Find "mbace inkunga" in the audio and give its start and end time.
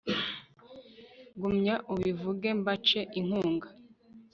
2.61-3.67